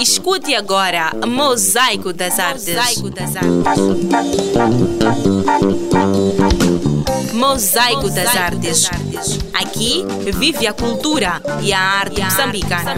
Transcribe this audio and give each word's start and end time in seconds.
Escute 0.00 0.54
agora 0.54 1.12
Mosaico 1.26 2.12
das 2.12 2.38
Artes. 2.38 2.74
Mosaico 2.74 3.10
das 3.10 3.34
Artes. 3.36 3.48
Mosaico 7.32 8.10
das 8.10 8.36
Artes. 8.36 8.88
Aqui 9.52 10.04
vive 10.38 10.68
a 10.68 10.72
cultura 10.72 11.42
e 11.60 11.72
a 11.72 11.80
arte 11.80 12.22
moçambicana. 12.22 12.94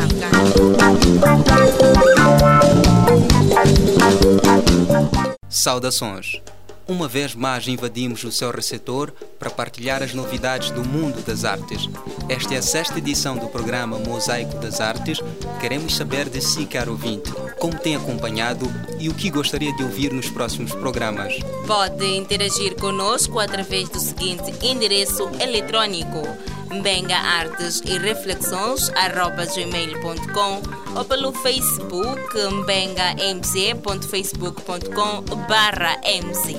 Saudações! 5.48 6.42
Uma 6.90 7.06
vez 7.06 7.36
mais 7.36 7.68
invadimos 7.68 8.24
o 8.24 8.32
seu 8.32 8.50
receptor 8.50 9.12
para 9.38 9.48
partilhar 9.48 10.02
as 10.02 10.12
novidades 10.12 10.72
do 10.72 10.84
mundo 10.84 11.24
das 11.24 11.44
artes. 11.44 11.88
Esta 12.28 12.56
é 12.56 12.58
a 12.58 12.62
sexta 12.62 12.98
edição 12.98 13.36
do 13.36 13.46
programa 13.46 13.96
Mosaico 13.96 14.58
das 14.58 14.80
Artes. 14.80 15.20
Queremos 15.60 15.94
saber 15.94 16.28
de 16.28 16.40
si, 16.40 16.66
caro 16.66 16.90
ouvinte, 16.90 17.30
como 17.60 17.78
tem 17.78 17.94
acompanhado 17.94 18.66
e 18.98 19.08
o 19.08 19.14
que 19.14 19.30
gostaria 19.30 19.72
de 19.76 19.84
ouvir 19.84 20.12
nos 20.12 20.28
próximos 20.30 20.72
programas. 20.72 21.32
Pode 21.64 22.04
interagir 22.04 22.74
conosco 22.74 23.38
através 23.38 23.88
do 23.88 24.00
seguinte 24.00 24.52
endereço 24.60 25.30
eletrônico 25.40 26.26
Mbenga 26.72 27.18
Artes 27.18 27.82
Reflexões 27.82 28.90
arroba 28.90 29.46
gmail.com 29.46 30.79
ou 30.94 31.04
pelo 31.04 31.32
Facebook 31.32 32.20
mbengamc.facebook.com 32.52 35.22
barra 35.48 35.96
mc. 36.04 36.56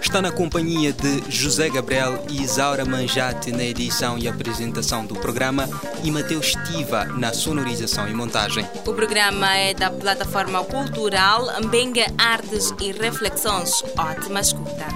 Está 0.00 0.20
na 0.20 0.30
companhia 0.30 0.92
de 0.92 1.24
José 1.28 1.68
Gabriel 1.68 2.24
e 2.28 2.42
Isaura 2.42 2.84
Manjate 2.84 3.50
na 3.50 3.64
edição 3.64 4.18
e 4.18 4.28
apresentação 4.28 5.04
do 5.04 5.14
programa 5.14 5.68
e 6.02 6.10
Mateus 6.10 6.48
Estiva 6.48 7.04
na 7.06 7.32
sonorização 7.32 8.08
e 8.08 8.14
montagem. 8.14 8.66
O 8.86 8.92
programa 8.92 9.56
é 9.56 9.74
da 9.74 9.90
plataforma 9.90 10.62
cultural 10.64 11.46
Mbenga 11.64 12.06
Artes 12.18 12.74
e 12.80 12.92
Reflexões. 12.92 13.82
Ótima 13.96 14.40
escuta. 14.40 14.86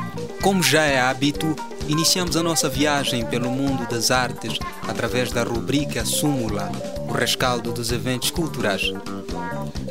Como 0.43 0.63
já 0.63 0.85
é 0.85 1.01
hábito, 1.01 1.57
iniciamos 1.89 2.37
a 2.37 2.43
nossa 2.43 2.69
viagem 2.69 3.25
pelo 3.27 3.51
mundo 3.51 3.89
das 3.89 4.11
artes 4.11 4.59
através 4.87 5.33
da 5.33 5.43
rubrica 5.43 6.05
Súmula, 6.05 6.71
o 7.09 7.13
rescaldo 7.13 7.73
dos 7.73 7.91
eventos 7.91 8.31
culturais. 8.31 8.93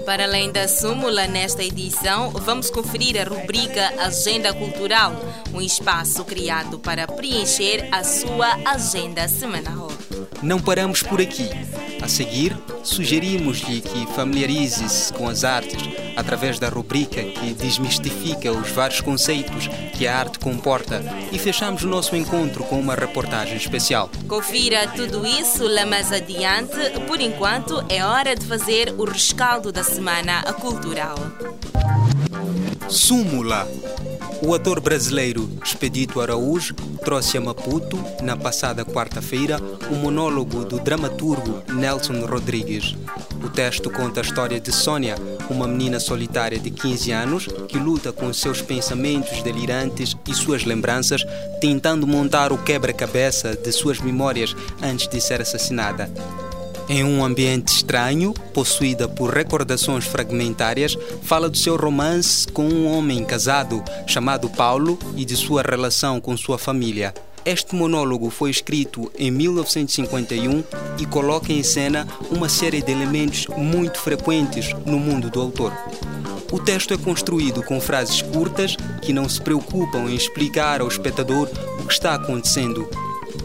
Para 0.06 0.24
além 0.24 0.52
da 0.52 0.68
súmula, 0.68 1.28
nesta 1.28 1.64
edição, 1.64 2.30
vamos 2.30 2.70
conferir 2.70 3.20
a 3.20 3.26
rubrica 3.28 3.94
Agenda 4.00 4.54
Cultural, 4.54 5.14
um 5.54 5.62
espaço 5.62 6.24
criado 6.24 6.80
para 6.80 7.08
preencher 7.08 7.90
a 7.92 8.04
sua 8.04 8.48
agenda 8.66 9.28
semanal. 9.28 9.90
Não 10.42 10.60
paramos 10.60 11.04
por 11.04 11.20
aqui. 11.20 11.50
A 12.02 12.08
seguir, 12.08 12.56
sugerimos-lhe 12.84 13.82
que 13.82 14.06
familiarize-se 14.14 15.12
com 15.14 15.28
as 15.28 15.44
artes 15.44 15.82
através 16.16 16.60
da 16.60 16.70
rubrica 16.70 17.22
que 17.24 17.54
desmistifica 17.54 18.52
os 18.52 18.70
vários 18.72 19.02
conceitos 19.02 19.68
que 19.98 20.08
a 20.08 20.18
arte 20.18 20.40
comporta 20.40 21.04
e 21.32 21.40
fechamos 21.40 21.84
o 21.84 21.88
nosso 21.88 22.16
encontro 22.16 22.64
com 22.64 22.80
uma 22.80 22.96
reportagem 22.96 23.58
especial. 23.58 24.10
Confira 24.28 24.88
tudo 24.88 25.26
isso 25.26 25.68
lá 25.68 25.86
mais 25.86 26.12
adiante. 26.12 26.78
Por 27.08 27.20
enquanto, 27.20 27.84
é 27.90 28.04
hora 28.04 28.36
de 28.36 28.46
fazer 28.46 28.94
o 28.98 29.06
rescaldo 29.06 29.72
da 29.72 29.84
semana 29.84 30.42
cultural. 30.54 31.16
Súmula. 32.88 33.68
O 34.42 34.54
ator 34.54 34.80
brasileiro 34.80 35.50
Expedito 35.64 36.22
Araújo 36.22 36.76
trouxe 37.04 37.38
a 37.38 37.42
Maputo, 37.42 37.98
na 38.22 38.38
passada 38.38 38.86
quarta-feira, 38.86 39.60
o 39.90 39.96
um 39.96 39.98
monólogo 39.98 40.64
do 40.64 40.80
dramaturgo 40.80 41.64
Nelson 41.74 42.26
Rodrigues. 42.26 42.96
O 43.44 43.50
texto 43.50 43.90
conta 43.90 44.22
a 44.22 44.24
história 44.24 44.60
de 44.60 44.72
Sônia, 44.72 45.16
uma 45.50 45.68
menina 45.68 46.00
solitária 46.00 46.60
de 46.60 46.70
15 46.70 47.12
anos 47.12 47.48
que 47.68 47.80
luta 47.80 48.12
com 48.12 48.32
seus 48.32 48.62
pensamentos 48.62 49.42
delirantes 49.42 50.16
e 50.28 50.34
suas 50.34 50.64
lembranças, 50.64 51.26
tentando 51.60 52.06
montar 52.06 52.52
o 52.52 52.58
quebra-cabeça 52.58 53.56
de 53.56 53.72
suas 53.72 54.00
memórias 54.00 54.56
antes 54.82 55.08
de 55.08 55.20
ser 55.20 55.42
assassinada. 55.42 56.12
Em 56.90 57.04
um 57.04 57.24
ambiente 57.24 57.68
estranho, 57.68 58.34
possuída 58.54 59.10
por 59.10 59.34
recordações 59.34 60.06
fragmentárias, 60.06 60.98
fala 61.22 61.50
do 61.50 61.58
seu 61.58 61.76
romance 61.76 62.48
com 62.48 62.64
um 62.64 62.88
homem 62.88 63.26
casado 63.26 63.84
chamado 64.06 64.50
Paulo 64.50 64.98
e 65.16 65.26
de 65.26 65.36
sua 65.36 65.62
relação 65.62 66.22
com 66.22 66.38
sua 66.38 66.58
família. 66.58 67.14
Este 67.44 67.76
monólogo 67.76 68.30
foi 68.30 68.52
escrito 68.52 69.12
em 69.20 69.30
1951 69.32 70.64
e 70.98 71.06
coloca 71.06 71.52
em 71.52 71.62
cena 71.62 72.08
uma 72.32 72.48
série 72.48 72.82
de 72.82 72.92
elementos 72.92 73.48
muito 73.48 74.00
frequentes 74.00 74.74
no 74.86 74.98
mundo 74.98 75.30
do 75.30 75.42
autor. 75.42 75.74
O 76.54 76.60
texto 76.60 76.94
é 76.94 76.98
construído 76.98 77.62
com 77.62 77.82
frases 77.82 78.22
curtas 78.22 78.78
que 79.02 79.12
não 79.12 79.28
se 79.28 79.42
preocupam 79.42 80.10
em 80.10 80.16
explicar 80.16 80.80
ao 80.80 80.88
espectador 80.88 81.50
o 81.82 81.86
que 81.86 81.94
está 81.94 82.14
acontecendo 82.16 82.88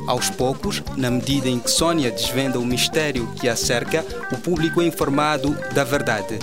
aos 0.07 0.31
poucos, 0.31 0.83
na 0.97 1.11
medida 1.11 1.49
em 1.49 1.59
que 1.59 1.71
Sônia 1.71 2.11
desvenda 2.11 2.59
o 2.59 2.65
mistério 2.65 3.27
que 3.41 3.49
a 3.49 3.57
cerca, 3.57 4.05
o 4.33 4.37
público 4.37 4.81
é 4.81 4.87
informado 4.87 5.57
da 5.75 5.85
verdade. 5.85 6.39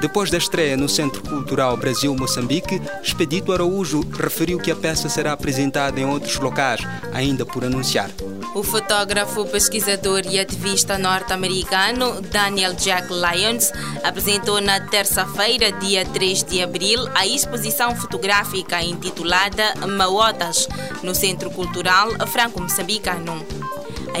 Depois 0.00 0.30
da 0.30 0.38
estreia 0.38 0.78
no 0.78 0.88
Centro 0.88 1.22
Cultural 1.22 1.76
Brasil-Moçambique, 1.76 2.80
Expedito 3.02 3.52
Araújo 3.52 4.00
referiu 4.18 4.58
que 4.58 4.70
a 4.70 4.76
peça 4.76 5.10
será 5.10 5.32
apresentada 5.32 6.00
em 6.00 6.06
outros 6.06 6.36
locais, 6.36 6.80
ainda 7.12 7.44
por 7.44 7.64
anunciar. 7.64 8.10
O 8.54 8.62
fotógrafo, 8.62 9.44
pesquisador 9.44 10.22
e 10.26 10.38
ativista 10.38 10.98
norte-americano 10.98 12.20
Daniel 12.22 12.72
Jack 12.72 13.08
Lyons 13.12 13.70
apresentou 14.02 14.60
na 14.60 14.80
terça-feira, 14.80 15.70
dia 15.70 16.04
3 16.06 16.44
de 16.44 16.62
abril, 16.62 17.06
a 17.14 17.26
exposição 17.26 17.94
fotográfica 17.94 18.82
intitulada 18.82 19.74
Maotas, 19.86 20.66
no 21.02 21.14
Centro 21.14 21.50
Cultural 21.50 22.08
Franco-Moçambicano. 22.26 23.59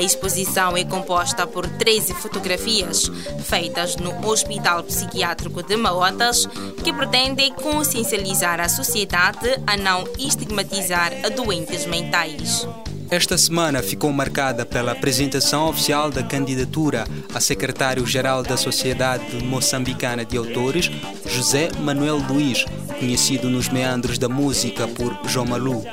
A 0.00 0.02
exposição 0.02 0.74
é 0.78 0.82
composta 0.82 1.46
por 1.46 1.68
13 1.68 2.14
fotografias 2.14 3.12
feitas 3.44 3.96
no 3.96 4.26
Hospital 4.26 4.82
Psiquiátrico 4.82 5.62
de 5.62 5.76
Maotas, 5.76 6.48
que 6.82 6.90
pretende 6.90 7.50
consciencializar 7.50 8.60
a 8.60 8.68
sociedade 8.70 9.60
a 9.66 9.76
não 9.76 10.08
estigmatizar 10.18 11.12
doentes 11.36 11.84
mentais. 11.84 12.66
Esta 13.10 13.36
semana 13.36 13.82
ficou 13.82 14.10
marcada 14.10 14.64
pela 14.64 14.92
apresentação 14.92 15.68
oficial 15.68 16.10
da 16.10 16.22
candidatura 16.22 17.04
a 17.34 17.38
secretário-geral 17.38 18.42
da 18.42 18.56
Sociedade 18.56 19.44
Moçambicana 19.44 20.24
de 20.24 20.38
Autores, 20.38 20.90
José 21.26 21.68
Manuel 21.78 22.16
Luiz, 22.16 22.64
conhecido 22.98 23.50
nos 23.50 23.68
meandros 23.68 24.16
da 24.16 24.30
música 24.30 24.88
por 24.88 25.28
João 25.28 25.44
Malu. 25.44 25.84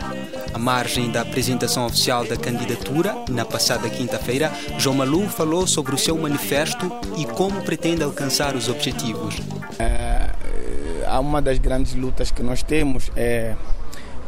À 0.53 0.59
margem 0.59 1.11
da 1.11 1.21
apresentação 1.21 1.85
oficial 1.85 2.25
da 2.25 2.35
candidatura, 2.35 3.15
na 3.29 3.45
passada 3.45 3.89
quinta-feira, 3.89 4.51
João 4.77 4.95
Malu 4.95 5.27
falou 5.27 5.67
sobre 5.67 5.93
o 5.93 5.97
seu 5.97 6.17
manifesto 6.17 6.91
e 7.17 7.25
como 7.25 7.61
pretende 7.61 8.03
alcançar 8.03 8.55
os 8.55 8.67
objetivos. 8.67 9.35
É, 9.79 10.29
uma 11.19 11.41
das 11.41 11.57
grandes 11.57 11.93
lutas 11.93 12.31
que 12.31 12.43
nós 12.43 12.63
temos 12.63 13.11
é 13.15 13.55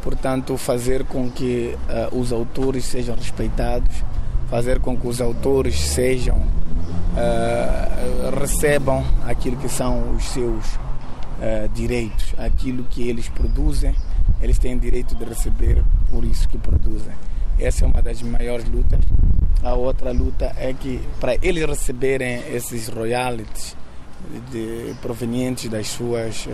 portanto, 0.02 0.56
fazer 0.56 1.04
com 1.04 1.30
que 1.30 1.76
uh, 2.12 2.18
os 2.18 2.32
autores 2.32 2.84
sejam 2.84 3.14
respeitados, 3.14 3.94
fazer 4.48 4.80
com 4.80 4.96
que 4.96 5.06
os 5.06 5.20
autores 5.20 5.78
sejam 5.78 6.38
uh, 6.38 8.38
recebam 8.38 9.04
aquilo 9.26 9.56
que 9.56 9.68
são 9.68 10.14
os 10.14 10.24
seus 10.24 10.74
uh, 10.74 11.68
direitos, 11.74 12.34
aquilo 12.38 12.84
que 12.84 13.08
eles 13.08 13.28
produzem, 13.28 13.94
eles 14.40 14.58
têm 14.58 14.78
direito 14.78 15.14
de 15.14 15.24
receber 15.24 15.84
por 16.10 16.24
isso 16.24 16.48
que 16.48 16.58
produzem. 16.58 17.12
Essa 17.58 17.84
é 17.84 17.88
uma 17.88 18.02
das 18.02 18.22
maiores 18.22 18.68
lutas. 18.68 19.00
A 19.62 19.74
outra 19.74 20.10
luta 20.12 20.52
é 20.56 20.72
que 20.72 21.00
para 21.20 21.36
eles 21.42 21.64
receberem 21.66 22.42
esses 22.54 22.88
royalties 22.88 23.76
de, 24.50 24.94
provenientes 25.02 25.70
das 25.70 25.88
suas 25.88 26.48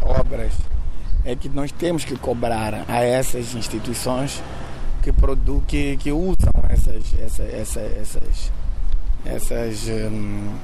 obras 0.00 0.52
é 1.24 1.34
que 1.34 1.48
nós 1.48 1.72
temos 1.72 2.04
que 2.04 2.16
cobrar 2.16 2.84
a 2.88 3.02
essas 3.02 3.54
instituições 3.54 4.42
que, 5.02 5.12
produ 5.12 5.62
que, 5.66 5.96
que 5.96 6.12
usam 6.12 6.52
essas, 6.68 7.14
essas, 7.20 7.76
essas, 7.76 8.52
essas 9.24 9.88
hum, 9.88 10.54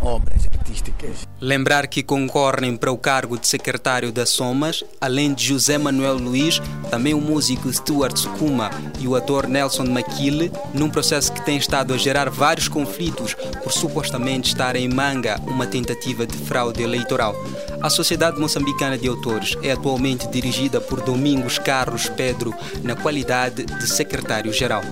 obras 0.00 0.46
artísticas. 0.46 1.26
Lembrar 1.40 1.86
que 1.86 2.02
concorrem 2.02 2.76
para 2.76 2.90
o 2.90 2.98
cargo 2.98 3.38
de 3.38 3.46
secretário 3.46 4.10
da 4.10 4.26
Somas, 4.26 4.84
além 5.00 5.32
de 5.32 5.44
José 5.44 5.78
Manuel 5.78 6.16
Luiz, 6.16 6.60
também 6.90 7.14
o 7.14 7.20
músico 7.20 7.72
Stuart 7.72 8.16
Sukuma 8.16 8.70
e 8.98 9.06
o 9.06 9.14
ator 9.14 9.46
Nelson 9.46 9.84
Maquile, 9.84 10.50
num 10.72 10.88
processo 10.88 11.32
que 11.32 11.44
tem 11.44 11.56
estado 11.56 11.92
a 11.92 11.98
gerar 11.98 12.30
vários 12.30 12.68
conflitos 12.68 13.34
por 13.62 13.72
supostamente 13.72 14.48
estar 14.48 14.76
em 14.76 14.88
manga 14.88 15.40
uma 15.46 15.66
tentativa 15.66 16.26
de 16.26 16.36
fraude 16.36 16.82
eleitoral. 16.82 17.34
A 17.80 17.90
Sociedade 17.90 18.40
Moçambicana 18.40 18.96
de 18.96 19.08
Autores 19.08 19.56
é 19.62 19.72
atualmente 19.72 20.26
dirigida 20.28 20.80
por 20.80 21.00
Domingos 21.00 21.58
Carlos 21.58 22.08
Pedro, 22.08 22.54
na 22.82 22.96
qualidade 22.96 23.64
de 23.64 23.86
secretário-geral. 23.86 24.82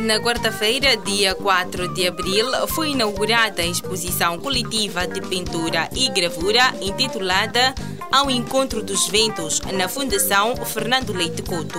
Na 0.00 0.18
quarta-feira, 0.18 0.96
dia 0.96 1.36
4 1.36 1.94
de 1.94 2.08
abril, 2.08 2.46
foi 2.68 2.90
inaugurada 2.90 3.62
a 3.62 3.66
exposição 3.66 4.38
coletiva 4.40 5.06
de 5.06 5.20
pintura 5.20 5.88
e 5.94 6.08
gravura 6.10 6.74
intitulada 6.80 7.72
Ao 8.10 8.28
Encontro 8.28 8.82
dos 8.82 9.06
Ventos, 9.06 9.60
na 9.72 9.86
Fundação 9.86 10.56
Fernando 10.56 11.12
Leite 11.12 11.42
Couto. 11.42 11.78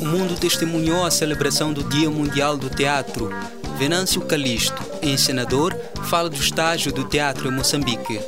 O 0.00 0.04
mundo 0.04 0.38
testemunhou 0.38 1.04
a 1.04 1.10
celebração 1.10 1.72
do 1.72 1.82
Dia 1.82 2.08
Mundial 2.08 2.56
do 2.56 2.70
Teatro. 2.70 3.30
Venâncio 3.76 4.20
Calisto, 4.20 4.80
encenador, 5.02 5.74
fala 6.04 6.30
do 6.30 6.36
estágio 6.36 6.92
do 6.92 7.04
teatro 7.04 7.48
em 7.48 7.52
Moçambique. 7.52 8.20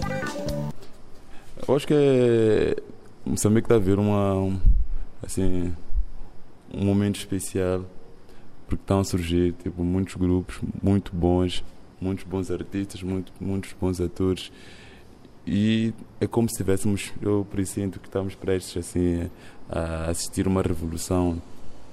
Eu 1.66 1.76
acho 1.76 1.86
que 1.86 2.76
Moçambique 3.24 3.66
está 3.66 3.76
a 3.76 3.78
ver 3.78 4.00
uma, 4.00 4.58
assim, 5.22 5.72
um 6.72 6.84
momento 6.84 7.16
especial 7.16 7.84
porque 8.66 8.82
estão 8.82 9.00
a 9.00 9.04
surgir 9.04 9.52
tipo, 9.62 9.82
muitos 9.82 10.14
grupos 10.14 10.60
muito 10.82 11.14
bons, 11.14 11.64
muitos 12.00 12.24
bons 12.24 12.50
artistas, 12.50 13.02
muito, 13.02 13.32
muitos 13.40 13.74
bons 13.80 14.00
atores. 14.00 14.50
E 15.46 15.92
é 16.20 16.26
como 16.26 16.48
se 16.48 16.56
tivéssemos, 16.56 17.12
eu 17.20 17.46
presinto 17.50 18.00
que 18.00 18.08
estamos 18.08 18.34
prestes 18.34 18.76
assim, 18.76 19.28
a 19.68 20.10
assistir 20.10 20.46
uma 20.46 20.62
revolução 20.62 21.40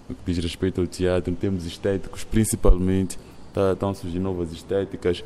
no 0.08 0.16
que 0.16 0.22
diz 0.26 0.44
respeito 0.44 0.82
ao 0.82 0.88
teatro, 0.88 1.32
em 1.32 1.36
termos 1.36 1.66
estéticos 1.66 2.24
principalmente, 2.24 3.18
tá, 3.54 3.74
estão 3.74 3.90
a 3.90 3.94
surgir 3.94 4.20
novas 4.20 4.52
estéticas. 4.52 5.24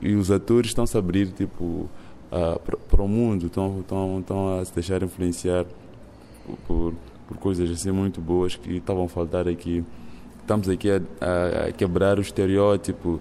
E 0.00 0.14
os 0.14 0.30
atores 0.30 0.70
estão 0.70 0.84
a 0.84 0.86
se 0.86 0.96
abrir 0.96 1.28
tipo, 1.32 1.88
para 2.90 3.02
o 3.02 3.08
mundo, 3.08 3.46
estão, 3.46 3.80
estão, 3.80 4.20
estão 4.20 4.58
a 4.58 4.64
se 4.64 4.74
deixar 4.74 5.02
influenciar 5.02 5.66
por, 6.66 6.94
por 7.28 7.36
coisas 7.36 7.70
assim 7.70 7.92
muito 7.92 8.20
boas 8.20 8.56
que 8.56 8.76
estavam 8.76 9.04
a 9.04 9.08
faltar 9.08 9.46
aqui 9.46 9.84
estamos 10.42 10.68
aqui 10.68 10.90
a, 10.90 11.00
a, 11.20 11.68
a 11.68 11.72
quebrar 11.72 12.18
o 12.18 12.20
estereótipo 12.20 13.20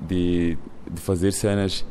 de, 0.00 0.56
de 0.90 1.00
fazer 1.00 1.32
cenas 1.32 1.84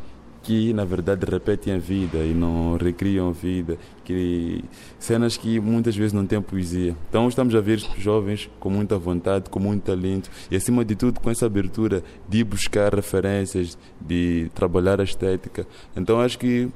que 0.43 0.73
na 0.73 0.83
verdade 0.83 1.25
repetem 1.25 1.73
a 1.73 1.77
vida 1.77 2.17
e 2.17 2.33
não 2.33 2.75
recriam 2.75 3.29
a 3.29 3.31
vida, 3.31 3.77
que 4.03 4.63
cenas 4.99 5.37
que 5.37 5.59
muitas 5.59 5.95
vezes 5.95 6.11
não 6.11 6.27
têm 6.27 6.41
poesia. 6.41 6.95
Então 7.09 7.27
estamos 7.29 7.55
a 7.55 7.61
ver 7.61 7.79
jovens 7.97 8.49
com 8.59 8.69
muita 8.69 8.97
vontade, 8.97 9.49
com 9.49 9.59
muito 9.59 9.83
talento 9.83 10.29
e 10.51 10.55
acima 10.55 10.83
de 10.83 10.95
tudo 10.95 11.21
com 11.21 11.29
essa 11.29 11.45
abertura 11.45 12.03
de 12.27 12.43
buscar 12.43 12.93
referências, 12.93 13.77
de 14.01 14.51
trabalhar 14.53 14.99
a 14.99 15.03
estética. 15.05 15.65
Então 15.95 16.19
acho 16.19 16.37
que 16.37 16.69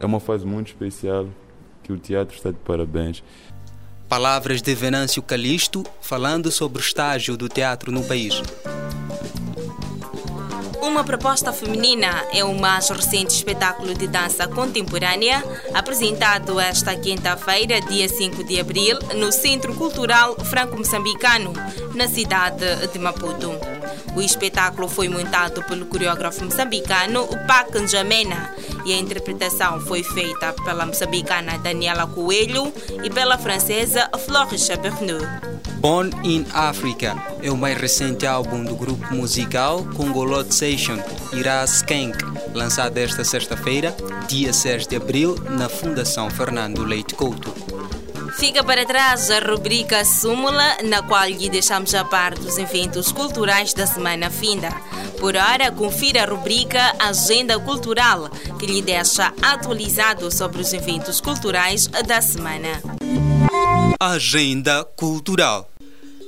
é 0.00 0.06
uma 0.06 0.18
fase 0.18 0.46
muito 0.46 0.68
especial 0.68 1.28
que 1.82 1.92
o 1.92 1.98
teatro 1.98 2.34
está 2.34 2.50
de 2.50 2.58
parabéns. 2.58 3.22
Palavras 4.08 4.60
de 4.60 4.74
Venâncio 4.74 5.22
Calisto 5.22 5.84
falando 6.00 6.50
sobre 6.50 6.78
o 6.78 6.80
estágio 6.80 7.36
do 7.36 7.48
teatro 7.48 7.90
no 7.90 8.04
país. 8.04 8.34
Uma 10.84 11.02
proposta 11.02 11.50
feminina 11.50 12.26
é 12.30 12.44
o 12.44 12.54
mais 12.54 12.90
recente 12.90 13.34
espetáculo 13.34 13.94
de 13.94 14.06
dança 14.06 14.46
contemporânea 14.46 15.42
apresentado 15.72 16.60
esta 16.60 16.94
quinta-feira, 16.94 17.80
dia 17.80 18.06
5 18.06 18.44
de 18.44 18.60
abril, 18.60 18.98
no 19.16 19.32
Centro 19.32 19.74
Cultural 19.74 20.36
Franco-Moçambicano, 20.44 21.54
na 21.94 22.06
cidade 22.06 22.86
de 22.92 22.98
Maputo. 22.98 23.52
O 24.14 24.20
espetáculo 24.20 24.86
foi 24.86 25.08
montado 25.08 25.64
pelo 25.64 25.86
coreógrafo 25.86 26.44
moçambicano 26.44 27.26
Pac 27.46 27.74
Njamena 27.80 28.54
e 28.84 28.92
a 28.92 28.98
interpretação 28.98 29.80
foi 29.80 30.02
feita 30.02 30.52
pela 30.64 30.84
moçambicana 30.84 31.58
Daniela 31.58 32.06
Coelho 32.06 32.70
e 33.02 33.08
pela 33.08 33.38
francesa 33.38 34.10
Flore 34.18 34.58
Chabernoux. 34.58 35.53
Born 35.84 36.12
in 36.24 36.46
Africa 36.54 37.14
é 37.42 37.50
o 37.50 37.58
mais 37.58 37.76
recente 37.76 38.26
álbum 38.26 38.64
do 38.64 38.74
grupo 38.74 39.14
musical 39.14 39.84
Congolot 39.94 40.50
Session 40.50 40.96
Ira 41.30 41.62
Skank, 41.66 42.16
lançado 42.54 42.96
esta 42.96 43.22
sexta-feira, 43.22 43.94
dia 44.26 44.50
6 44.50 44.86
de 44.86 44.96
abril, 44.96 45.34
na 45.50 45.68
Fundação 45.68 46.30
Fernando 46.30 46.82
Leite 46.84 47.14
Couto. 47.14 47.52
Fica 48.38 48.64
para 48.64 48.86
trás 48.86 49.30
a 49.30 49.40
rubrica 49.40 50.06
Súmula, 50.06 50.78
na 50.84 51.02
qual 51.02 51.28
lhe 51.28 51.50
deixamos 51.50 51.94
a 51.94 52.02
par 52.02 52.32
dos 52.34 52.56
eventos 52.56 53.12
culturais 53.12 53.74
da 53.74 53.86
semana 53.86 54.30
finda. 54.30 54.70
Por 55.20 55.36
hora, 55.36 55.70
confira 55.70 56.22
a 56.22 56.26
rubrica 56.26 56.96
Agenda 56.98 57.60
Cultural, 57.60 58.30
que 58.58 58.64
lhe 58.64 58.80
deixa 58.80 59.34
atualizado 59.42 60.30
sobre 60.30 60.62
os 60.62 60.72
eventos 60.72 61.20
culturais 61.20 61.88
da 61.88 62.22
semana. 62.22 62.80
Agenda 64.00 64.82
Cultural. 64.96 65.73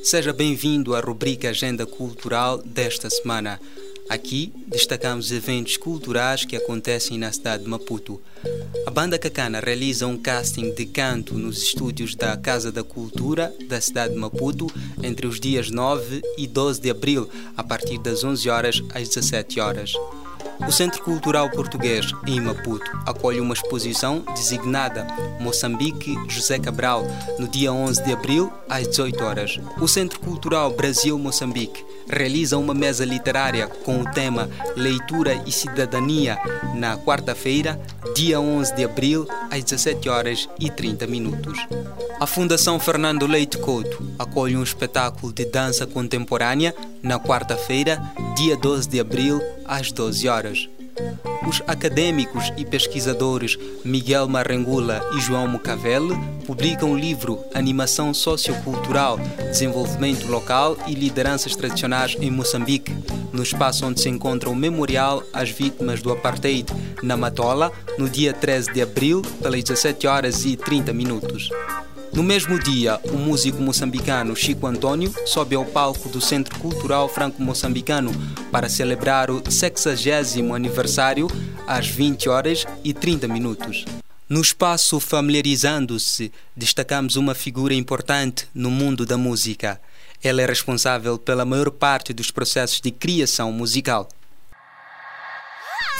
Seja 0.06 0.32
bem-vindo 0.32 0.94
à 0.94 1.00
rubrica 1.00 1.50
Agenda 1.50 1.84
Cultural 1.84 2.58
desta 2.58 3.10
semana. 3.10 3.60
Aqui 4.08 4.52
destacamos 4.68 5.32
eventos 5.32 5.76
culturais 5.76 6.44
que 6.44 6.54
acontecem 6.54 7.18
na 7.18 7.32
cidade 7.32 7.64
de 7.64 7.68
Maputo. 7.68 8.22
A 8.86 8.90
banda 8.92 9.18
Cacana 9.18 9.58
realiza 9.58 10.06
um 10.06 10.16
casting 10.16 10.72
de 10.72 10.86
canto 10.86 11.34
nos 11.34 11.60
estúdios 11.60 12.14
da 12.14 12.36
Casa 12.36 12.70
da 12.70 12.84
Cultura 12.84 13.52
da 13.68 13.80
cidade 13.80 14.14
de 14.14 14.20
Maputo 14.20 14.68
entre 15.02 15.26
os 15.26 15.40
dias 15.40 15.72
9 15.72 16.22
e 16.38 16.46
12 16.46 16.80
de 16.80 16.88
abril, 16.88 17.28
a 17.56 17.64
partir 17.64 17.98
das 17.98 18.22
11 18.22 18.48
horas 18.48 18.82
às 18.94 19.08
17 19.08 19.58
horas. 19.58 19.92
O 20.64 20.72
Centro 20.72 21.02
Cultural 21.02 21.50
Português, 21.50 22.06
em 22.26 22.40
Maputo, 22.40 22.90
acolhe 23.04 23.40
uma 23.40 23.54
exposição 23.54 24.24
designada 24.34 25.06
Moçambique 25.40 26.16
José 26.28 26.58
Cabral, 26.58 27.04
no 27.38 27.46
dia 27.46 27.72
11 27.72 28.02
de 28.02 28.12
abril, 28.12 28.52
às 28.68 28.88
18 28.88 29.24
horas. 29.24 29.60
O 29.80 29.86
Centro 29.86 30.18
Cultural 30.20 30.70
Brasil-Moçambique 30.72 31.84
realiza 32.08 32.56
uma 32.56 32.74
mesa 32.74 33.04
literária 33.04 33.66
com 33.66 34.00
o 34.00 34.10
tema 34.10 34.48
Leitura 34.76 35.34
e 35.46 35.52
Cidadania, 35.52 36.38
na 36.74 36.96
quarta-feira, 36.96 37.80
dia 38.14 38.40
11 38.40 38.74
de 38.74 38.84
abril, 38.84 39.28
às 39.50 39.62
17 39.64 40.08
horas 40.08 40.48
e 40.58 40.70
30 40.70 41.06
minutos. 41.06 41.58
A 42.18 42.26
Fundação 42.26 42.80
Fernando 42.80 43.26
Leite 43.26 43.58
Couto 43.58 44.02
acolhe 44.18 44.56
um 44.56 44.62
espetáculo 44.62 45.34
de 45.34 45.44
dança 45.44 45.86
contemporânea 45.86 46.74
na 47.02 47.20
quarta-feira, 47.20 48.02
dia 48.34 48.56
12 48.56 48.88
de 48.88 48.98
abril, 48.98 49.38
às 49.66 49.92
12 49.92 50.26
horas. 50.26 50.68
Os 51.46 51.62
acadêmicos 51.66 52.50
e 52.56 52.64
pesquisadores 52.64 53.58
Miguel 53.84 54.26
Marrengula 54.28 55.06
e 55.14 55.20
João 55.20 55.46
Mucavele 55.46 56.16
publicam 56.46 56.92
o 56.92 56.98
livro 56.98 57.38
Animação 57.52 58.14
Sociocultural, 58.14 59.18
Desenvolvimento 59.50 60.26
Local 60.26 60.78
e 60.86 60.94
Lideranças 60.94 61.54
Tradicionais 61.54 62.16
em 62.18 62.30
Moçambique, 62.30 62.96
no 63.30 63.42
espaço 63.42 63.84
onde 63.84 64.00
se 64.00 64.08
encontra 64.08 64.48
o 64.48 64.56
Memorial 64.56 65.22
às 65.34 65.50
Vítimas 65.50 66.00
do 66.00 66.10
Apartheid, 66.10 66.72
na 67.02 67.16
Matola, 67.16 67.70
no 67.98 68.08
dia 68.08 68.32
13 68.32 68.72
de 68.72 68.80
abril, 68.80 69.20
pelas 69.42 69.62
17 69.62 70.06
horas 70.06 70.46
e 70.46 70.56
30 70.56 70.94
minutos. 70.94 71.50
No 72.12 72.22
mesmo 72.22 72.58
dia, 72.58 72.98
o 73.04 73.16
músico 73.16 73.60
moçambicano 73.60 74.34
Chico 74.34 74.66
Antônio 74.66 75.12
sobe 75.26 75.54
ao 75.54 75.64
palco 75.64 76.08
do 76.08 76.20
Centro 76.20 76.58
Cultural 76.58 77.08
Franco-Moçambicano 77.08 78.10
para 78.50 78.68
celebrar 78.68 79.30
o 79.30 79.42
60 79.48 80.54
aniversário 80.54 81.28
às 81.66 81.86
20 81.86 82.28
horas 82.28 82.64
e 82.82 82.94
30 82.94 83.28
minutos. 83.28 83.84
No 84.28 84.40
espaço 84.40 84.98
Familiarizando-se, 84.98 86.32
destacamos 86.56 87.14
uma 87.14 87.34
figura 87.34 87.74
importante 87.74 88.48
no 88.52 88.70
mundo 88.70 89.06
da 89.06 89.16
música. 89.16 89.80
Ela 90.22 90.42
é 90.42 90.46
responsável 90.46 91.18
pela 91.18 91.44
maior 91.44 91.70
parte 91.70 92.12
dos 92.12 92.30
processos 92.30 92.80
de 92.80 92.90
criação 92.90 93.52
musical. 93.52 94.08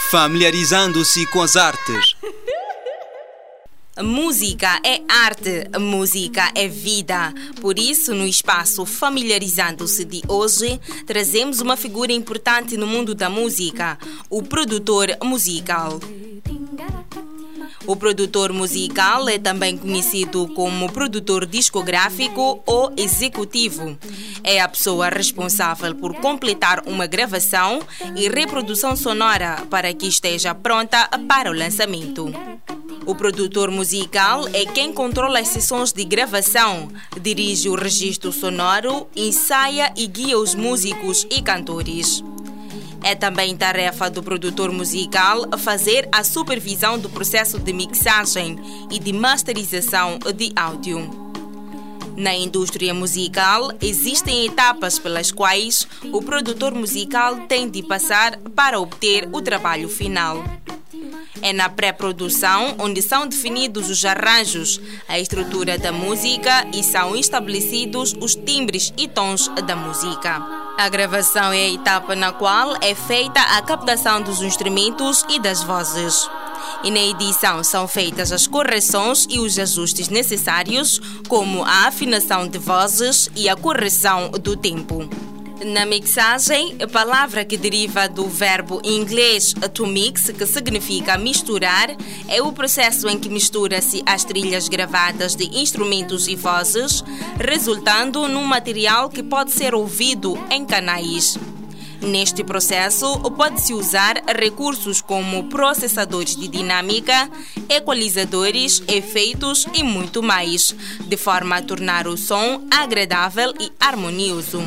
Familiarizando-se 0.09 1.25
com 1.27 1.41
as 1.41 1.55
artes. 1.55 2.16
Música 4.03 4.79
é 4.83 5.01
arte, 5.09 5.67
música 5.79 6.51
é 6.53 6.67
vida. 6.67 7.33
Por 7.59 7.79
isso, 7.79 8.13
no 8.13 8.27
espaço 8.27 8.85
Familiarizando-se 8.85 10.05
de 10.05 10.21
hoje, 10.27 10.79
trazemos 11.05 11.61
uma 11.61 11.75
figura 11.75 12.11
importante 12.11 12.77
no 12.77 12.85
mundo 12.85 13.15
da 13.15 13.27
música, 13.27 13.97
o 14.29 14.43
produtor 14.43 15.17
musical. 15.23 15.99
O 17.87 17.95
produtor 17.95 18.51
musical 18.51 19.29
é 19.29 19.39
também 19.39 19.77
conhecido 19.77 20.45
como 20.49 20.91
produtor 20.91 21.45
discográfico 21.45 22.61
ou 22.65 22.91
executivo. 22.97 23.97
É 24.43 24.59
a 24.59 24.67
pessoa 24.67 25.07
responsável 25.07 25.95
por 25.95 26.13
completar 26.15 26.83
uma 26.85 27.07
gravação 27.07 27.79
e 28.13 28.27
reprodução 28.27 28.93
sonora 28.93 29.65
para 29.69 29.93
que 29.93 30.05
esteja 30.05 30.53
pronta 30.53 31.07
para 31.29 31.49
o 31.49 31.53
lançamento. 31.53 32.29
O 33.05 33.15
produtor 33.15 33.71
musical 33.71 34.49
é 34.49 34.65
quem 34.65 34.91
controla 34.91 35.39
as 35.39 35.47
sessões 35.47 35.93
de 35.93 36.03
gravação, 36.03 36.89
dirige 37.21 37.69
o 37.69 37.75
registro 37.75 38.33
sonoro, 38.33 39.07
ensaia 39.15 39.93
e 39.95 40.05
guia 40.07 40.37
os 40.37 40.53
músicos 40.53 41.25
e 41.31 41.41
cantores. 41.41 42.21
É 43.03 43.15
também 43.15 43.55
tarefa 43.55 44.09
do 44.09 44.21
produtor 44.21 44.71
musical 44.71 45.47
fazer 45.57 46.09
a 46.11 46.23
supervisão 46.23 46.97
do 46.97 47.09
processo 47.09 47.59
de 47.59 47.71
mixagem 47.71 48.57
e 48.91 48.99
de 48.99 49.13
masterização 49.13 50.19
de 50.35 50.51
áudio. 50.55 51.27
Na 52.17 52.33
indústria 52.33 52.95
musical, 52.95 53.71
existem 53.79 54.47
etapas 54.47 54.97
pelas 54.97 55.31
quais 55.31 55.87
o 56.11 56.19
produtor 56.19 56.73
musical 56.73 57.41
tem 57.47 57.69
de 57.69 57.83
passar 57.83 58.37
para 58.55 58.79
obter 58.79 59.29
o 59.31 59.39
trabalho 59.39 59.87
final. 59.87 60.43
É 61.43 61.53
na 61.53 61.69
pré-produção 61.69 62.75
onde 62.79 63.03
são 63.03 63.27
definidos 63.27 63.91
os 63.91 64.03
arranjos, 64.03 64.81
a 65.07 65.19
estrutura 65.19 65.77
da 65.77 65.91
música 65.91 66.67
e 66.73 66.83
são 66.83 67.15
estabelecidos 67.15 68.15
os 68.19 68.33
timbres 68.33 68.91
e 68.97 69.07
tons 69.07 69.47
da 69.67 69.75
música. 69.75 70.66
A 70.77 70.89
gravação 70.89 71.51
é 71.51 71.65
a 71.65 71.69
etapa 71.69 72.15
na 72.15 72.31
qual 72.31 72.75
é 72.81 72.93
feita 72.93 73.41
a 73.41 73.59
captação 73.63 74.21
dos 74.21 74.43
instrumentos 74.43 75.25
e 75.27 75.39
das 75.39 75.63
vozes. 75.63 76.29
E 76.83 76.91
na 76.91 76.99
edição 76.99 77.63
são 77.63 77.87
feitas 77.87 78.31
as 78.31 78.45
correções 78.45 79.25
e 79.27 79.39
os 79.39 79.57
ajustes 79.57 80.07
necessários, 80.07 81.01
como 81.27 81.63
a 81.63 81.87
afinação 81.87 82.47
de 82.47 82.59
vozes 82.59 83.27
e 83.35 83.49
a 83.49 83.55
correção 83.55 84.29
do 84.29 84.55
tempo. 84.55 85.09
Na 85.65 85.87
mixagem, 85.87 86.77
palavra 86.91 87.43
que 87.43 87.57
deriva 87.57 88.07
do 88.07 88.27
verbo 88.27 88.79
inglês 88.83 89.55
to 89.73 89.87
mix, 89.87 90.29
que 90.29 90.45
significa 90.45 91.17
misturar, 91.17 91.89
é 92.27 92.41
o 92.41 92.53
processo 92.53 93.09
em 93.09 93.17
que 93.17 93.27
mistura-se 93.27 94.03
as 94.05 94.23
trilhas 94.23 94.69
gravadas 94.69 95.35
de 95.35 95.45
instrumentos 95.57 96.27
e 96.27 96.35
vozes, 96.35 97.03
resultando 97.39 98.27
num 98.27 98.43
material 98.43 99.09
que 99.09 99.23
pode 99.23 99.51
ser 99.51 99.73
ouvido 99.73 100.37
em 100.51 100.63
canais. 100.63 101.37
Neste 102.01 102.43
processo, 102.43 103.19
pode-se 103.31 103.73
usar 103.73 104.21
recursos 104.39 105.01
como 105.01 105.45
processadores 105.45 106.35
de 106.35 106.47
dinâmica, 106.47 107.29
equalizadores, 107.67 108.83
efeitos 108.87 109.65
e 109.73 109.81
muito 109.81 110.21
mais, 110.21 110.75
de 110.99 111.17
forma 111.17 111.57
a 111.57 111.61
tornar 111.63 112.07
o 112.07 112.15
som 112.15 112.61
agradável 112.69 113.51
e 113.59 113.71
harmonioso. 113.79 114.61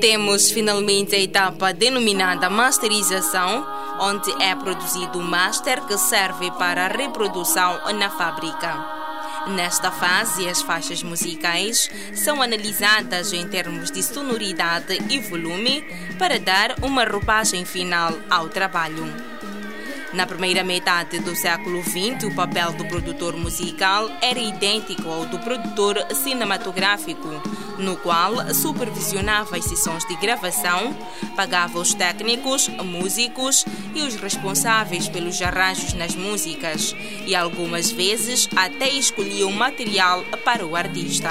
Temos 0.00 0.50
finalmente 0.52 1.16
a 1.16 1.18
etapa 1.18 1.72
denominada 1.72 2.48
masterização, 2.48 3.66
onde 4.00 4.30
é 4.42 4.54
produzido 4.54 5.18
o 5.18 5.22
master 5.22 5.84
que 5.86 5.98
serve 5.98 6.50
para 6.52 6.84
a 6.84 6.88
reprodução 6.88 7.80
na 7.94 8.08
fábrica. 8.08 8.98
Nesta 9.48 9.90
fase, 9.90 10.48
as 10.48 10.62
faixas 10.62 11.02
musicais 11.02 11.90
são 12.14 12.40
analisadas 12.40 13.32
em 13.32 13.48
termos 13.48 13.90
de 13.90 14.02
sonoridade 14.02 14.98
e 15.10 15.18
volume 15.18 15.82
para 16.18 16.38
dar 16.38 16.76
uma 16.82 17.04
roupagem 17.04 17.64
final 17.64 18.12
ao 18.30 18.48
trabalho. 18.48 19.37
Na 20.12 20.26
primeira 20.26 20.64
metade 20.64 21.18
do 21.18 21.36
século 21.36 21.82
XX, 21.82 22.24
o 22.24 22.34
papel 22.34 22.72
do 22.72 22.84
produtor 22.86 23.36
musical 23.36 24.10
era 24.22 24.38
idêntico 24.38 25.06
ao 25.08 25.26
do 25.26 25.38
produtor 25.38 25.98
cinematográfico, 26.14 27.28
no 27.78 27.94
qual 27.98 28.54
supervisionava 28.54 29.56
as 29.56 29.66
sessões 29.66 30.04
de 30.06 30.16
gravação, 30.16 30.96
pagava 31.36 31.78
os 31.78 31.92
técnicos, 31.92 32.68
músicos 32.68 33.66
e 33.94 34.00
os 34.00 34.14
responsáveis 34.16 35.08
pelos 35.08 35.40
arranjos 35.42 35.92
nas 35.92 36.14
músicas 36.14 36.96
e 37.26 37.34
algumas 37.34 37.90
vezes 37.90 38.48
até 38.56 38.88
escolhia 38.88 39.46
o 39.46 39.52
material 39.52 40.24
para 40.42 40.66
o 40.66 40.74
artista. 40.74 41.30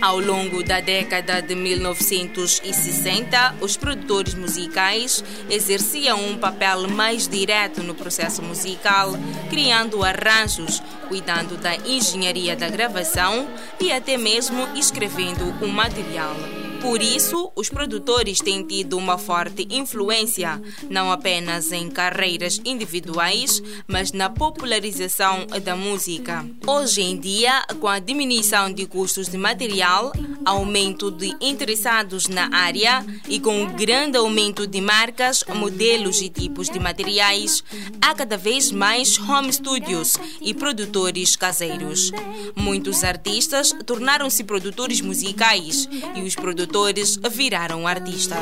Ao 0.00 0.18
longo 0.18 0.62
da 0.62 0.80
década 0.80 1.42
de 1.42 1.54
1960, 1.54 3.56
os 3.60 3.76
produtores 3.76 4.32
musicais 4.32 5.22
exerciam 5.50 6.26
um 6.26 6.38
papel 6.38 6.88
mais 6.88 7.28
direto 7.28 7.82
no 7.82 7.94
processo 7.94 8.42
musical, 8.42 9.12
criando 9.50 10.02
arranjos, 10.02 10.82
cuidando 11.06 11.58
da 11.58 11.76
engenharia 11.76 12.56
da 12.56 12.70
gravação 12.70 13.46
e 13.78 13.92
até 13.92 14.16
mesmo 14.16 14.66
escrevendo 14.74 15.44
o 15.62 15.68
material. 15.68 16.34
Por 16.80 17.02
isso, 17.02 17.52
os 17.54 17.68
produtores 17.68 18.40
têm 18.40 18.66
tido 18.66 18.96
uma 18.96 19.18
forte 19.18 19.68
influência, 19.70 20.60
não 20.88 21.12
apenas 21.12 21.72
em 21.72 21.90
carreiras 21.90 22.58
individuais, 22.64 23.62
mas 23.86 24.12
na 24.12 24.30
popularização 24.30 25.46
da 25.62 25.76
música. 25.76 26.44
Hoje 26.66 27.02
em 27.02 27.18
dia, 27.18 27.62
com 27.80 27.86
a 27.86 27.98
diminuição 27.98 28.72
de 28.72 28.86
custos 28.86 29.28
de 29.28 29.36
material, 29.36 30.10
aumento 30.50 31.10
de 31.10 31.34
interessados 31.40 32.26
na 32.26 32.48
área 32.52 33.04
e 33.28 33.38
com 33.38 33.62
o 33.62 33.66
grande 33.68 34.16
aumento 34.16 34.66
de 34.66 34.80
marcas, 34.80 35.44
modelos 35.54 36.20
e 36.20 36.28
tipos 36.28 36.68
de 36.68 36.78
materiais, 36.80 37.62
há 38.00 38.14
cada 38.14 38.36
vez 38.36 38.72
mais 38.72 39.16
home 39.18 39.52
studios 39.52 40.16
e 40.40 40.52
produtores 40.52 41.36
caseiros. 41.36 42.10
Muitos 42.56 43.04
artistas 43.04 43.72
tornaram-se 43.86 44.42
produtores 44.42 45.00
musicais 45.00 45.88
e 46.16 46.22
os 46.22 46.34
produtores 46.34 47.16
viraram 47.30 47.86
artistas. 47.86 48.38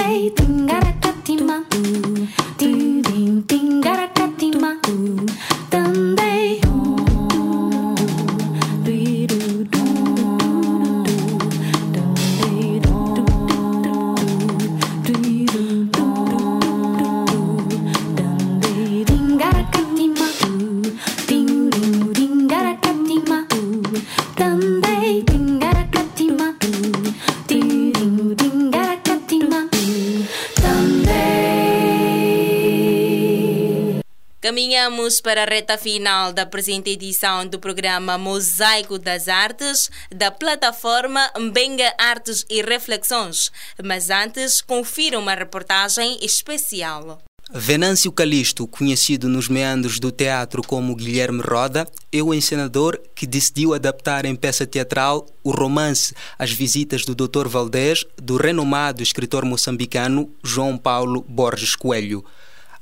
Caminhamos 34.40 35.20
para 35.20 35.42
a 35.42 35.46
reta 35.46 35.76
final 35.76 36.32
da 36.32 36.46
presente 36.46 36.90
edição 36.90 37.44
do 37.44 37.58
programa 37.58 38.16
Mosaico 38.16 38.96
das 38.96 39.26
Artes, 39.26 39.90
da 40.14 40.30
plataforma 40.30 41.28
Mbenga 41.36 41.92
Artes 41.98 42.46
e 42.48 42.62
Reflexões. 42.62 43.50
Mas 43.82 44.10
antes, 44.10 44.62
confira 44.62 45.18
uma 45.18 45.34
reportagem 45.34 46.20
especial. 46.22 47.18
Venâncio 47.50 48.12
Calisto, 48.12 48.64
conhecido 48.68 49.28
nos 49.28 49.48
meandros 49.48 49.98
do 49.98 50.12
teatro 50.12 50.62
como 50.62 50.94
Guilherme 50.94 51.40
Roda, 51.40 51.88
é 52.12 52.22
o 52.22 52.32
encenador 52.32 52.96
que 53.16 53.26
decidiu 53.26 53.74
adaptar 53.74 54.24
em 54.24 54.36
peça 54.36 54.64
teatral 54.64 55.26
o 55.42 55.50
romance 55.50 56.14
As 56.38 56.52
Visitas 56.52 57.04
do 57.04 57.12
Dr. 57.12 57.48
Valdez, 57.48 58.04
do 58.22 58.36
renomado 58.36 59.02
escritor 59.02 59.44
moçambicano 59.44 60.30
João 60.44 60.78
Paulo 60.78 61.24
Borges 61.28 61.74
Coelho. 61.74 62.24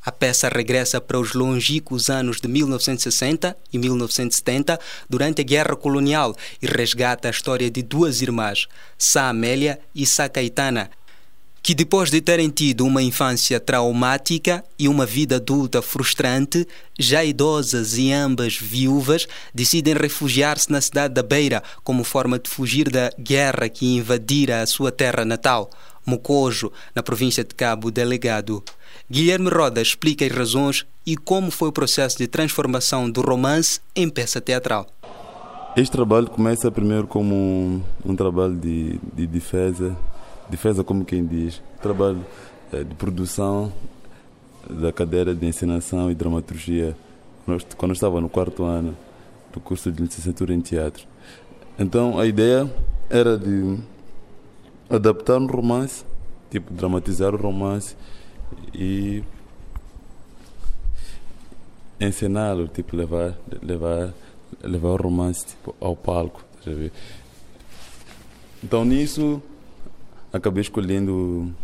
A 0.06 0.12
peça 0.12 0.48
regressa 0.48 1.00
para 1.00 1.18
os 1.18 1.34
longínquos 1.34 2.08
anos 2.08 2.40
de 2.40 2.46
1960 2.46 3.56
e 3.72 3.76
1970, 3.76 4.78
durante 5.10 5.40
a 5.40 5.44
Guerra 5.44 5.74
Colonial, 5.74 6.36
e 6.62 6.66
resgata 6.68 7.26
a 7.26 7.32
história 7.32 7.68
de 7.68 7.82
duas 7.82 8.22
irmãs, 8.22 8.68
Sá 8.96 9.28
Amélia 9.28 9.80
e 9.92 10.06
Sá 10.06 10.28
Caetana, 10.28 10.92
que 11.60 11.74
depois 11.74 12.08
de 12.08 12.20
terem 12.20 12.48
tido 12.50 12.86
uma 12.86 13.02
infância 13.02 13.58
traumática 13.58 14.64
e 14.78 14.86
uma 14.86 15.04
vida 15.04 15.36
adulta 15.36 15.82
frustrante, 15.82 16.64
já 16.96 17.24
idosas 17.24 17.98
e 17.98 18.12
ambas 18.12 18.56
viúvas, 18.56 19.26
decidem 19.52 19.94
refugiar-se 19.94 20.70
na 20.70 20.80
cidade 20.80 21.14
da 21.14 21.22
Beira 21.24 21.64
como 21.82 22.04
forma 22.04 22.38
de 22.38 22.48
fugir 22.48 22.88
da 22.88 23.10
guerra 23.18 23.68
que 23.68 23.96
invadira 23.96 24.62
a 24.62 24.66
sua 24.68 24.92
terra 24.92 25.24
natal, 25.24 25.68
Mocojo, 26.06 26.72
na 26.94 27.02
província 27.02 27.42
de 27.42 27.52
Cabo 27.52 27.90
Delegado. 27.90 28.62
Guilherme 29.08 29.48
Roda 29.48 29.80
explica 29.80 30.26
as 30.26 30.32
razões 30.32 30.84
e 31.06 31.16
como 31.16 31.52
foi 31.52 31.68
o 31.68 31.72
processo 31.72 32.18
de 32.18 32.26
transformação 32.26 33.08
do 33.08 33.20
romance 33.20 33.80
em 33.94 34.08
peça 34.08 34.40
teatral. 34.40 34.84
Este 35.76 35.92
trabalho 35.92 36.28
começa 36.28 36.72
primeiro 36.72 37.06
como 37.06 37.32
um, 37.32 37.82
um 38.04 38.16
trabalho 38.16 38.56
de, 38.56 38.98
de, 39.14 39.24
defesa, 39.28 39.96
defesa 40.50 40.82
como 40.82 41.04
quem 41.04 41.24
diz, 41.24 41.62
trabalho 41.80 42.26
é, 42.72 42.82
de 42.82 42.96
produção 42.96 43.72
da 44.68 44.92
cadeira 44.92 45.32
de 45.32 45.46
ensinação 45.46 46.10
e 46.10 46.14
dramaturgia 46.14 46.96
quando 47.76 47.90
eu 47.90 47.92
estava 47.92 48.20
no 48.20 48.28
quarto 48.28 48.64
ano 48.64 48.96
do 49.52 49.60
curso 49.60 49.92
de 49.92 50.02
licenciatura 50.02 50.52
em 50.52 50.60
teatro. 50.60 51.06
Então 51.78 52.18
a 52.18 52.26
ideia 52.26 52.68
era 53.08 53.38
de 53.38 53.78
adaptar 54.90 55.38
um 55.38 55.46
romance, 55.46 56.04
tipo 56.50 56.72
dramatizar 56.72 57.32
o 57.32 57.38
romance 57.38 57.94
e 58.74 59.22
ensiná-lo, 62.00 62.68
tipo, 62.68 62.96
levar, 62.96 63.36
levar, 63.62 64.12
levar 64.62 64.88
o 64.88 64.96
romance 64.96 65.46
tipo, 65.46 65.74
ao 65.80 65.96
palco. 65.96 66.44
Tá 66.64 66.70
então 68.62 68.84
nisso 68.84 69.40
acabei 70.32 70.60
escolhendo 70.60 71.54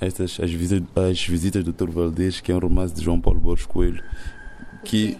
estas 0.00 0.38
as 0.38 0.50
visitas, 0.50 0.88
as 0.96 1.26
visitas 1.26 1.64
do 1.64 1.72
Dr. 1.72 1.90
Valdez, 1.90 2.40
que 2.40 2.52
é 2.52 2.54
um 2.54 2.58
romance 2.58 2.94
de 2.94 3.02
João 3.02 3.20
Paulo 3.20 3.40
Borges 3.40 3.66
Coelho, 3.66 4.02
que 4.84 5.16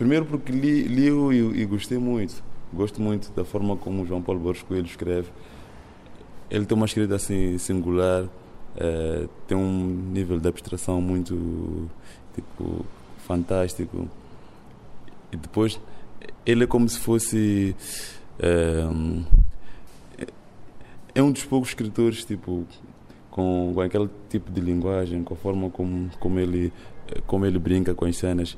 Primeiro 0.00 0.24
porque 0.24 0.50
li, 0.50 0.84
li 0.84 1.10
e, 1.10 1.60
e, 1.60 1.66
gostei 1.66 1.98
muito. 1.98 2.42
Gosto 2.72 3.02
muito 3.02 3.30
da 3.32 3.44
forma 3.44 3.76
como 3.76 4.06
João 4.06 4.22
Paulo 4.22 4.40
Borges 4.40 4.62
Coelho 4.62 4.86
escreve. 4.86 5.28
Ele 6.50 6.64
tem 6.64 6.74
uma 6.74 6.86
escrita 6.86 7.16
assim 7.16 7.58
singular, 7.58 8.26
é, 8.76 9.28
tem 9.46 9.56
um 9.56 9.86
nível 10.12 10.38
de 10.38 10.48
abstração 10.48 11.00
muito 11.00 11.90
tipo 12.34 12.84
fantástico. 13.18 14.08
E 15.32 15.36
depois 15.36 15.80
ele 16.44 16.64
é 16.64 16.66
como 16.66 16.88
se 16.88 16.98
fosse 16.98 17.76
é, 18.38 18.86
é 21.14 21.22
um 21.22 21.30
dos 21.30 21.44
poucos 21.44 21.70
escritores 21.70 22.24
tipo 22.24 22.66
com, 23.30 23.72
com 23.74 23.80
aquele 23.80 24.08
tipo 24.28 24.50
de 24.50 24.60
linguagem, 24.60 25.22
com 25.22 25.34
a 25.34 25.36
forma 25.36 25.70
como, 25.70 26.10
como 26.18 26.38
ele 26.38 26.72
como 27.26 27.44
ele 27.44 27.58
brinca 27.58 27.94
com 27.94 28.04
as 28.04 28.16
cenas 28.16 28.56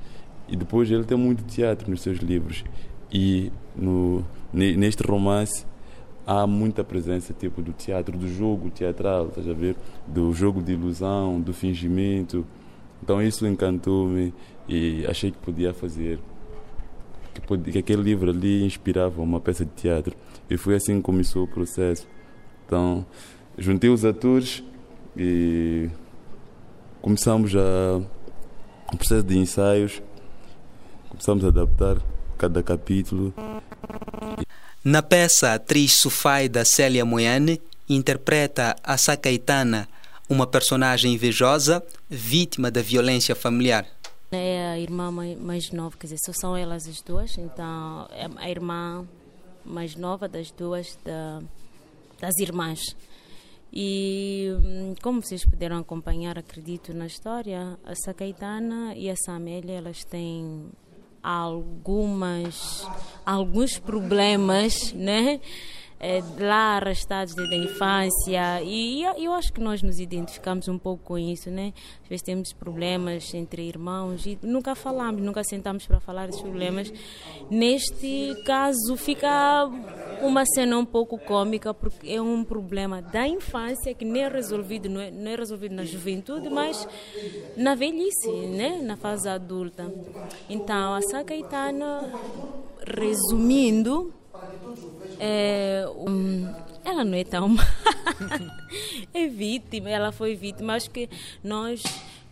e 0.49 0.57
depois 0.57 0.91
ele 0.91 1.05
tem 1.05 1.17
muito 1.17 1.45
teatro 1.45 1.91
nos 1.91 2.03
seus 2.03 2.19
livros. 2.19 2.65
E 3.11 3.53
no, 3.75 4.25
neste 4.53 5.03
romance 5.03 5.67
há 6.27 6.47
muita 6.47 6.85
presença 6.85 7.33
tipo 7.33 7.63
do 7.63 7.73
teatro, 7.73 8.17
do 8.17 8.29
jogo 8.29 8.71
teatral, 8.71 9.29
estás 9.29 9.49
a 9.49 9.53
ver? 9.53 9.77
Do 10.07 10.33
jogo 10.33 10.63
de 10.63 10.73
ilusão, 10.73 11.41
do 11.41 11.53
fingimento. 11.53 12.47
Então 13.03 13.23
isso 13.23 13.47
encantou-me 13.47 14.33
e 14.69 15.05
achei 15.07 15.31
que 15.31 15.39
podia 15.39 15.73
fazer. 15.75 16.19
Que, 17.35 17.41
podia, 17.41 17.73
que 17.73 17.79
aquele 17.79 18.03
livro 18.03 18.31
ali 18.31 18.65
inspirava 18.65 19.21
uma 19.23 19.41
peça 19.41 19.65
de 19.65 19.73
teatro. 19.73 20.15
E 20.49 20.57
foi 20.57 20.75
assim 20.75 20.97
que 20.97 21.03
começou 21.03 21.45
o 21.45 21.49
processo. 21.49 22.07
Então, 22.67 23.05
juntei 23.57 23.91
os 23.91 24.05
atores 24.05 24.63
e 25.17 25.89
começamos 27.01 27.55
a 27.57 28.01
o 28.93 28.97
processo 28.97 29.23
de 29.23 29.39
ensaios 29.39 30.03
Começamos 31.13 31.45
a 31.45 31.49
adaptar 31.49 31.99
cada 32.39 32.63
capítulo. 32.63 33.35
Na 34.85 35.01
peça, 35.01 35.51
a 35.51 35.55
atriz 35.55 35.93
Sufaida 35.93 36.65
Célia 36.65 37.05
Moyane 37.05 37.63
interpreta 37.89 38.75
a 38.83 38.97
Sacaitana, 38.97 39.89
uma 40.29 40.45
personagem 40.45 41.15
invejosa, 41.15 41.81
vítima 42.11 42.69
da 42.69 42.83
violência 42.83 43.37
familiar. 43.37 43.87
É 44.33 44.73
a 44.73 44.79
irmã 44.81 45.13
mais 45.39 45.71
nova, 45.71 45.97
quer 45.97 46.09
dizer, 46.09 46.19
só 46.27 46.33
são 46.33 46.57
elas 46.57 46.89
as 46.89 47.01
duas, 47.01 47.39
então 47.39 48.09
é 48.11 48.29
a 48.39 48.51
irmã 48.51 49.07
mais 49.65 49.95
nova 49.95 50.27
das 50.27 50.51
duas 50.51 50.99
da, 51.05 51.41
das 52.21 52.37
irmãs. 52.39 52.81
E 53.73 54.49
hum, 54.65 54.95
como 55.01 55.23
vocês 55.23 55.45
puderam 55.45 55.79
acompanhar, 55.79 56.37
acredito 56.37 56.93
na 56.93 57.07
história, 57.07 57.79
a 57.85 57.95
Sacaitana 57.95 58.97
e 58.97 59.09
a 59.09 59.15
Samélia, 59.15 59.75
elas 59.75 60.03
têm 60.03 60.73
algumas 61.23 62.87
alguns 63.25 63.79
problemas, 63.79 64.93
né? 64.93 65.41
É, 66.05 66.21
lá 66.37 66.79
arrastados 66.79 67.33
desde 67.33 67.55
a 67.55 67.59
infância 67.59 68.63
e 68.65 69.05
eu 69.25 69.33
acho 69.33 69.53
que 69.53 69.61
nós 69.61 69.83
nos 69.83 70.01
identificamos 70.01 70.67
um 70.67 70.77
pouco 70.77 71.05
com 71.05 71.17
isso, 71.17 71.49
né? 71.49 71.73
Às 72.03 72.09
vezes 72.09 72.25
temos 72.25 72.53
problemas 72.53 73.33
entre 73.33 73.63
irmãos 73.63 74.27
e 74.27 74.37
nunca 74.43 74.75
falamos, 74.75 75.23
nunca 75.23 75.45
sentamos 75.45 75.87
para 75.87 76.01
falar 76.01 76.27
desses 76.27 76.43
problemas. 76.43 76.93
Neste 77.49 78.35
caso 78.45 78.97
fica 78.97 79.71
uma 80.21 80.45
cena 80.45 80.77
um 80.77 80.85
pouco 80.85 81.17
cômica 81.19 81.73
porque 81.73 82.11
é 82.11 82.21
um 82.21 82.43
problema 82.43 83.01
da 83.01 83.29
infância 83.29 83.95
que 83.95 84.05
nem 84.05 84.25
é 84.25 84.29
resolvido, 84.29 84.89
não 84.89 85.01
é, 85.01 85.09
não 85.09 85.31
é 85.31 85.37
resolvido 85.37 85.73
na 85.77 85.85
juventude, 85.85 86.51
mas 86.51 86.85
na 87.57 87.77
velhice, 87.77 88.29
né? 88.49 88.81
Na 88.83 88.97
fase 88.97 89.29
adulta. 89.29 89.89
Então 90.51 90.95
a 90.95 91.01
Sacaitana, 91.01 92.13
resumindo, 92.87 94.13
é, 95.25 95.85
um, 95.97 96.53
ela 96.85 97.05
não 97.05 97.17
é 97.17 97.23
tão 97.23 97.55
é 99.15 99.29
vítima, 99.29 99.89
ela 99.89 100.11
foi 100.11 100.35
vítima. 100.35 100.75
Acho 100.75 100.91
que 100.91 101.09
nós, 101.45 101.81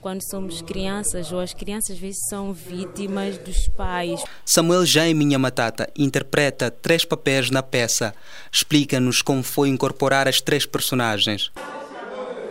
quando 0.00 0.20
somos 0.28 0.60
crianças, 0.60 1.30
ou 1.30 1.38
as 1.38 1.54
crianças 1.54 1.92
às 1.92 1.98
vezes 1.98 2.20
são 2.28 2.52
vítimas 2.52 3.38
dos 3.38 3.68
pais. 3.68 4.24
Samuel 4.44 4.84
Jaime 4.84 5.24
Minha 5.24 5.38
Matata 5.38 5.88
interpreta 5.96 6.68
três 6.68 7.04
papéis 7.04 7.48
na 7.48 7.62
peça. 7.62 8.12
Explica-nos 8.50 9.22
como 9.22 9.44
foi 9.44 9.68
incorporar 9.68 10.26
as 10.26 10.40
três 10.40 10.66
personagens. 10.66 11.52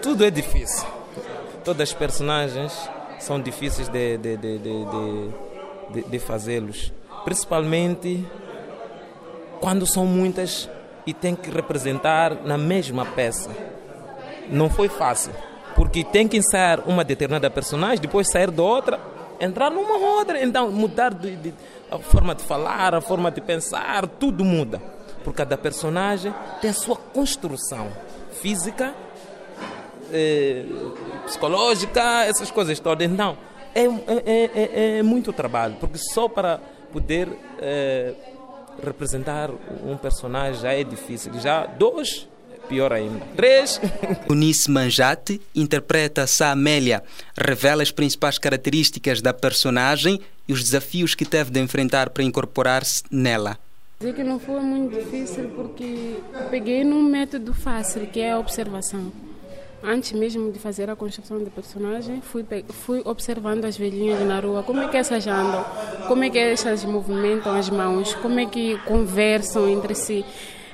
Tudo 0.02 0.24
é 0.24 0.32
difícil. 0.32 0.88
Todas 1.66 1.90
as 1.90 1.94
personagens 1.94 2.72
são 3.20 3.42
difíceis 3.42 3.90
de, 3.90 4.18
de, 4.18 4.38
de, 4.38 4.58
de, 4.58 4.86
de, 5.92 6.10
de 6.10 6.20
fazê-los. 6.20 6.94
Principalmente 7.26 8.26
quando 9.60 9.86
são 9.86 10.06
muitas 10.06 10.70
e 11.06 11.14
tem 11.14 11.36
que 11.36 11.50
representar 11.50 12.36
na 12.44 12.58
mesma 12.58 13.06
peça. 13.06 13.50
Não 14.50 14.70
foi 14.70 14.90
fácil, 14.90 15.32
porque 15.76 16.04
tem 16.04 16.28
que 16.28 16.38
ensaiar 16.38 16.82
uma 16.88 17.04
determinada 17.04 17.50
personagem, 17.50 18.00
depois 18.00 18.30
sair 18.30 18.52
de 18.52 18.62
outra, 18.62 19.00
entrar 19.40 19.70
numa 19.70 19.98
outra, 19.98 20.44
então 20.44 20.72
mudar 20.72 21.14
de, 21.14 21.36
de, 21.36 21.54
a 21.90 21.98
forma 22.00 22.36
de 22.36 22.44
falar, 22.44 22.94
a 22.94 23.02
forma 23.02 23.32
de 23.32 23.42
pensar, 23.42 24.08
tudo 24.08 24.44
muda. 24.44 24.82
Porque 25.24 25.38
cada 25.38 25.58
personagem 25.58 26.34
tem 26.62 26.70
a 26.70 26.74
sua 26.74 26.96
construção 26.96 27.88
física, 28.42 28.94
eh, 30.12 30.66
psicológica, 31.26 32.26
essas 32.26 32.50
coisas 32.50 32.80
todas. 32.80 33.10
Então, 33.10 33.38
é, 33.76 33.84
é, 33.86 34.52
é, 34.56 34.98
é, 34.98 35.04
muito 35.04 35.32
trabalho, 35.32 35.76
porque 35.80 35.98
só 35.98 36.28
para 36.28 36.60
poder 36.92 37.30
eh, 37.60 38.14
representar 38.86 39.50
um 39.84 39.98
personagem 39.98 40.62
já 40.62 40.74
é 40.74 40.84
difícil. 40.84 41.32
Já 41.40 41.66
dois, 41.66 42.28
pior 42.68 42.94
ainda. 42.94 43.20
Três. 43.36 43.80
Eunice 44.30 44.70
Manjate 44.70 45.42
interpreta 45.56 46.28
Sá 46.28 46.52
Amélia, 46.52 47.04
revela 47.36 47.84
as 47.84 47.92
principais 47.92 48.38
características 48.38 49.22
da 49.22 49.34
personagem 49.34 50.20
e 50.48 50.54
os 50.54 50.64
desafios 50.64 51.16
que 51.16 51.26
teve 51.26 51.52
de 51.52 51.60
enfrentar 51.60 52.10
para 52.10 52.24
incorporar-se 52.24 53.04
nela. 53.12 53.58
Dizer 54.00 54.14
que 54.14 54.24
não 54.24 54.40
foi 54.40 54.62
muito 54.62 54.98
difícil 54.98 55.50
porque 55.50 56.18
peguei 56.50 56.84
num 56.86 57.04
método 57.04 57.54
fácil, 57.54 58.08
que 58.08 58.22
é 58.22 58.32
a 58.32 58.40
observação. 58.40 59.12
Antes 59.84 60.12
mesmo 60.12 60.52
de 60.52 60.60
fazer 60.60 60.90
a 60.90 60.96
construção 60.96 61.42
do 61.42 61.50
personagem, 61.50 62.22
fui, 62.22 62.46
fui 62.70 63.02
observando 63.06 63.64
as 63.64 63.78
velhinhas 63.78 64.20
na 64.28 64.40
rua, 64.40 64.62
como 64.62 64.82
é 64.82 64.90
que 64.90 64.98
essas 64.98 65.26
andam, 65.26 65.66
como 66.08 66.24
é 66.24 66.30
que 66.30 66.38
essas 66.38 66.84
movimentam 66.84 67.56
as 67.56 67.70
mãos, 67.70 68.14
como 68.16 68.40
é 68.40 68.46
que 68.46 68.78
conversam 68.80 69.70
entre 69.70 69.96
si. 69.96 70.26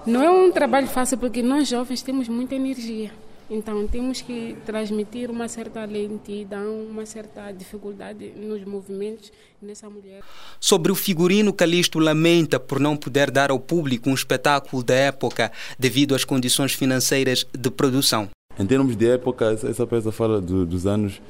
Não 0.08 0.24
é 0.24 0.30
um 0.30 0.52
trabalho 0.52 0.88
fácil 0.88 1.18
porque 1.18 1.44
nós 1.44 1.68
jovens 1.68 2.02
temos 2.02 2.28
muita 2.28 2.56
energia. 2.56 3.12
Então 3.50 3.88
temos 3.88 4.22
que 4.22 4.58
transmitir 4.66 5.30
uma 5.30 5.48
certa 5.48 5.86
lentidão, 5.86 6.82
uma 6.90 7.06
certa 7.06 7.52
dificuldade 7.52 8.34
nos 8.36 8.64
movimentos 8.66 9.32
nessa 9.62 9.88
mulher. 9.88 10.22
Sobre 10.60 10.92
o 10.92 10.96
figurino, 10.96 11.54
Calixto 11.54 12.00
lamenta 12.00 12.60
por 12.60 12.80
não 12.80 12.98
poder 12.98 13.30
dar 13.30 13.52
ao 13.52 13.60
público 13.60 14.10
um 14.10 14.16
espetáculo 14.16 14.84
da 14.84 14.96
época 14.96 15.52
devido 15.78 16.16
às 16.16 16.24
condições 16.24 16.74
financeiras 16.74 17.46
de 17.54 17.70
produção. 17.70 18.30
Em 18.58 18.66
termos 18.66 18.96
de 18.96 19.10
época, 19.10 19.52
essa 19.52 19.86
peça 19.86 20.12
fala 20.12 20.40
do, 20.40 20.66
dos 20.66 20.88
anos 20.88 21.22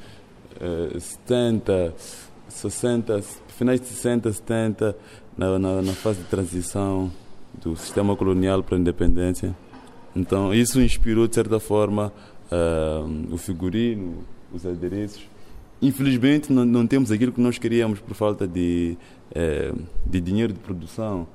eh, 0.60 0.98
70, 0.98 1.92
60, 2.48 3.22
finais 3.48 3.80
de 3.80 3.86
60, 3.86 4.32
70, 4.32 4.96
na, 5.36 5.58
na, 5.58 5.82
na, 5.82 5.92
fase 5.92 6.20
de 6.20 6.28
transição 6.28 7.10
do 7.62 7.76
sistema 7.76 8.14
colonial 8.14 8.62
para 8.62 8.76
a 8.76 8.80
independência. 8.80 9.54
Então, 10.14 10.54
isso 10.54 10.80
inspirou, 10.80 11.26
de 11.26 11.34
certa 11.34 11.60
forma, 11.60 12.12
uh, 12.50 13.34
o 13.34 13.36
figurino, 13.36 14.24
os 14.52 14.64
adereços. 14.64 15.28
Infelizmente, 15.82 16.50
não, 16.50 16.64
não, 16.64 16.86
temos 16.86 17.10
aquilo 17.10 17.32
que 17.32 17.40
nós 17.40 17.58
queríamos 17.58 18.00
por 18.00 18.14
falta 18.14 18.46
de, 18.46 18.96
uh, 19.32 19.78
de 20.06 20.20
dinheiro 20.20 20.54
de 20.54 20.58
produção 20.60 21.26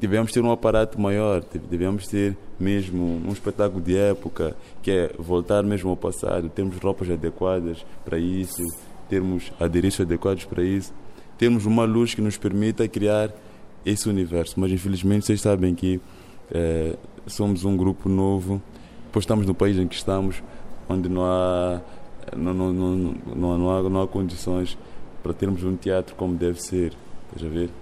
devemos 0.00 0.32
ter 0.32 0.42
um 0.42 0.50
aparato 0.50 1.00
maior, 1.00 1.42
devemos 1.70 2.06
ter 2.06 2.36
mesmo 2.58 3.22
um 3.26 3.32
espetáculo 3.32 3.80
de 3.80 3.96
época, 3.96 4.56
que 4.82 4.90
é 4.90 5.12
voltar 5.18 5.62
mesmo 5.62 5.90
ao 5.90 5.96
passado, 5.96 6.48
termos 6.48 6.76
roupas 6.78 7.10
adequadas 7.10 7.84
para 8.04 8.18
isso, 8.18 8.62
termos 9.08 9.52
adereços 9.58 10.00
adequados 10.00 10.44
para 10.44 10.62
isso, 10.62 10.92
termos 11.36 11.66
uma 11.66 11.84
luz 11.84 12.14
que 12.14 12.20
nos 12.20 12.36
permita 12.36 12.86
criar 12.88 13.30
esse 13.84 14.08
universo. 14.08 14.54
Mas 14.58 14.72
infelizmente 14.72 15.26
vocês 15.26 15.40
sabem 15.40 15.74
que 15.74 16.00
é, 16.50 16.96
somos 17.26 17.64
um 17.64 17.76
grupo 17.76 18.08
novo, 18.08 18.60
pois 19.12 19.22
estamos 19.22 19.46
no 19.46 19.54
país 19.54 19.78
em 19.78 19.86
que 19.86 19.94
estamos, 19.94 20.42
onde 20.88 21.08
não 21.08 21.24
há, 21.24 21.80
não, 22.36 22.52
não, 22.52 22.72
não, 22.72 22.96
não, 22.96 23.58
não 23.58 23.70
há, 23.70 23.82
não 23.88 24.02
há 24.02 24.08
condições 24.08 24.76
para 25.22 25.32
termos 25.32 25.62
um 25.64 25.76
teatro 25.76 26.14
como 26.14 26.34
deve 26.34 26.60
ser. 26.60 26.92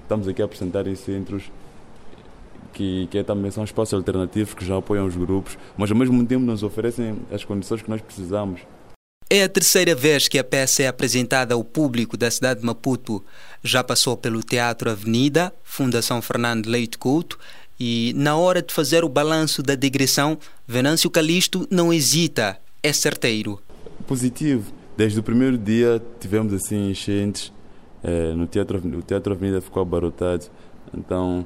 Estamos 0.02 0.26
aqui 0.26 0.42
a 0.42 0.44
apresentar 0.44 0.86
em 0.86 0.94
centros 0.94 1.50
que, 2.76 3.06
que 3.06 3.16
é 3.16 3.22
também 3.22 3.50
são 3.50 3.64
espaços 3.64 3.94
alternativos 3.94 4.52
que 4.52 4.62
já 4.62 4.76
apoiam 4.76 5.06
os 5.06 5.16
grupos, 5.16 5.56
mas 5.78 5.90
ao 5.90 5.96
mesmo 5.96 6.24
tempo 6.26 6.44
nos 6.44 6.62
oferecem 6.62 7.16
as 7.32 7.42
condições 7.42 7.80
que 7.80 7.88
nós 7.88 8.02
precisamos. 8.02 8.60
É 9.30 9.42
a 9.42 9.48
terceira 9.48 9.94
vez 9.94 10.28
que 10.28 10.38
a 10.38 10.44
peça 10.44 10.82
é 10.82 10.86
apresentada 10.86 11.54
ao 11.54 11.64
público 11.64 12.18
da 12.18 12.30
cidade 12.30 12.60
de 12.60 12.66
Maputo. 12.66 13.24
Já 13.64 13.82
passou 13.82 14.14
pelo 14.14 14.42
Teatro 14.42 14.90
Avenida, 14.90 15.52
Fundação 15.64 16.20
Fernando 16.20 16.66
Leite 16.66 16.98
Couto, 16.98 17.38
e 17.80 18.12
na 18.14 18.36
hora 18.36 18.60
de 18.62 18.72
fazer 18.72 19.04
o 19.04 19.08
balanço 19.08 19.62
da 19.62 19.74
digressão, 19.74 20.38
Venâncio 20.66 21.10
Calisto 21.10 21.66
não 21.70 21.92
hesita, 21.92 22.58
é 22.82 22.92
certeiro. 22.92 23.58
Positivo. 24.06 24.70
Desde 24.96 25.18
o 25.18 25.22
primeiro 25.22 25.56
dia 25.56 26.00
tivemos 26.20 26.52
assim 26.52 26.90
enchentes. 26.90 27.52
É, 28.04 28.32
no 28.34 28.46
teatro, 28.46 28.78
o 28.78 29.02
Teatro 29.02 29.32
Avenida 29.32 29.60
ficou 29.60 29.82
abarrotado. 29.82 30.44
Então 30.96 31.44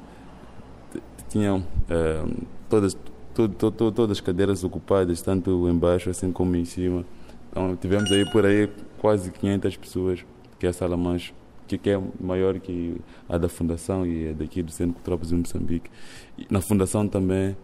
tinham 1.31 1.63
é, 1.89 2.23
todas, 2.69 2.95
to, 3.33 3.47
to, 3.49 3.71
todas 3.71 4.11
as 4.11 4.21
cadeiras 4.21 4.63
ocupadas, 4.63 5.21
tanto 5.21 5.67
embaixo 5.69 6.09
assim 6.09 6.31
como 6.31 6.55
em 6.55 6.65
cima. 6.65 7.05
Então 7.49 7.75
tivemos 7.77 8.11
aí 8.11 8.29
por 8.29 8.45
aí 8.45 8.69
quase 8.99 9.31
500 9.31 9.77
pessoas, 9.77 10.25
que 10.59 10.65
é 10.65 10.69
a 10.69 10.73
sala 10.73 10.97
mais 10.97 11.33
que, 11.67 11.89
é 11.89 12.01
maior 12.19 12.59
que 12.59 12.97
a 13.29 13.37
da 13.37 13.47
Fundação 13.47 14.05
e 14.05 14.27
é 14.27 14.33
daqui 14.33 14.61
do 14.61 14.71
Centro 14.71 14.95
Cultural 14.95 15.19
de 15.19 15.35
Moçambique. 15.35 15.89
E 16.37 16.45
na 16.49 16.59
Fundação 16.59 17.07
também 17.07 17.55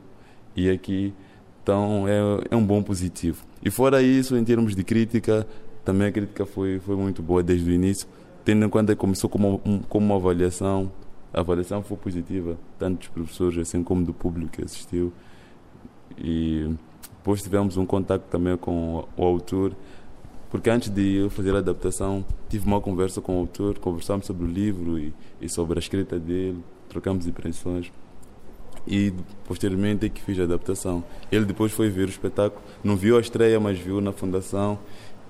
e 0.56 0.70
aqui. 0.70 1.14
Então 1.62 2.08
é, 2.08 2.20
é 2.50 2.56
um 2.56 2.66
bom 2.66 2.82
positivo. 2.82 3.44
E 3.62 3.70
fora 3.70 4.02
isso, 4.02 4.38
em 4.38 4.44
termos 4.46 4.76
de 4.76 4.84
crítica, 4.84 5.46
também 5.84 6.08
a 6.08 6.12
crítica 6.12 6.46
foi, 6.46 6.80
foi 6.80 6.96
muito 6.96 7.22
boa 7.22 7.44
desde 7.44 7.70
o 7.70 7.74
início, 7.74 8.08
tendo 8.46 8.66
em 8.66 8.70
conta 8.70 8.96
que 8.96 9.00
começou 9.00 9.30
como, 9.30 9.62
como 9.90 10.06
uma 10.06 10.16
avaliação 10.16 10.90
a 11.38 11.42
avaliação 11.42 11.84
foi 11.84 11.96
positiva, 11.98 12.58
tanto 12.80 12.98
dos 12.98 13.08
professores 13.10 13.60
assim 13.60 13.84
como 13.84 14.04
do 14.04 14.12
público 14.12 14.54
que 14.54 14.64
assistiu. 14.64 15.14
E 16.18 16.74
depois 17.20 17.44
tivemos 17.44 17.78
um 17.78 17.86
contato 17.86 18.24
também 18.24 18.58
com 18.58 19.08
o 19.16 19.24
autor, 19.24 19.76
porque 20.50 20.68
antes 20.68 20.90
de 20.90 21.18
eu 21.18 21.30
fazer 21.30 21.54
a 21.54 21.60
adaptação, 21.60 22.26
tive 22.50 22.66
uma 22.66 22.82
conversa 22.82 23.22
com 23.22 23.36
o 23.36 23.40
autor, 23.42 23.78
conversamos 23.78 24.26
sobre 24.26 24.46
o 24.46 24.48
livro 24.48 24.98
e, 24.98 25.14
e 25.40 25.48
sobre 25.48 25.78
a 25.78 25.80
escrita 25.80 26.18
dele, 26.18 26.58
trocamos 26.90 27.28
impressões. 27.28 27.92
E 28.88 29.14
posteriormente 29.46 30.08
é 30.08 30.10
que 30.10 30.22
fiz 30.22 30.40
a 30.40 30.44
adaptação. 30.44 31.04
Ele 31.32 31.46
depois 31.46 31.72
foi 31.72 31.88
ver 31.88 32.08
o 32.08 32.10
espetáculo, 32.10 32.64
não 32.84 32.96
viu 32.96 33.16
a 33.16 33.22
estreia, 33.22 33.60
mas 33.60 33.78
viu 33.78 34.02
na 34.02 34.12
fundação 34.12 34.80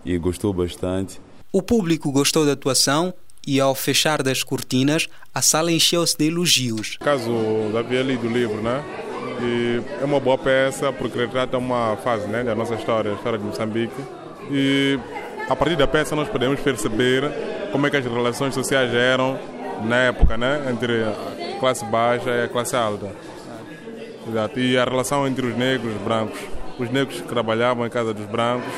e 0.06 0.17
gostou 0.17 0.54
bastante. 0.54 1.20
O 1.52 1.62
público 1.62 2.13
gostou 2.13 2.46
da 2.46 2.54
atuação 2.54 3.13
e 3.47 3.62
ao 3.62 3.73
fechar 3.73 4.21
das 4.21 4.43
cortinas, 4.43 5.07
a 5.33 5.41
sala 5.41 5.71
encheu-se 5.71 6.17
de 6.17 6.27
elogios. 6.27 6.97
Caso 6.99 7.31
da 7.71 7.81
Bieli 7.81 8.17
do 8.17 8.27
livro, 8.27 8.62
né? 8.62 8.83
E 9.41 9.81
é 10.01 10.03
uma 10.03 10.19
boa 10.19 10.38
peça 10.38 10.91
porque 10.91 11.17
retrata 11.17 11.57
uma 11.57 11.95
fase 12.03 12.27
né, 12.27 12.43
da 12.43 12.53
nossa 12.53 12.75
história, 12.75 13.12
a 13.12 13.15
história 13.15 13.39
de 13.39 13.45
Moçambique. 13.45 14.01
E 14.51 14.99
a 15.47 15.55
partir 15.55 15.77
da 15.77 15.88
peça 15.88 16.13
nós 16.13 16.27
podemos 16.27 16.60
perceber 16.60 17.23
como 17.71 17.88
é 17.88 17.89
que 17.89 17.95
as 17.95 18.03
relações 18.03 18.53
sociais 18.53 18.93
eram 18.93 19.39
na 19.86 19.95
época, 19.95 20.36
né? 20.36 20.67
Entre 20.69 21.03
a 21.03 21.60
classe 21.60 21.86
baixa 21.86 22.29
e 22.29 22.43
a 22.43 22.47
classe 22.49 22.75
alta. 22.75 23.10
Exato. 24.27 24.60
E 24.60 24.77
a 24.77 24.83
relação 24.83 25.25
entre 25.25 25.45
os 25.45 25.55
negros 25.55 25.93
e 25.93 25.95
os 25.95 26.01
brancos. 26.01 26.39
Os 26.77 26.89
negros 26.91 27.21
que 27.21 27.27
trabalhavam 27.27 27.86
em 27.86 27.89
casa 27.89 28.13
dos 28.13 28.25
brancos, 28.25 28.73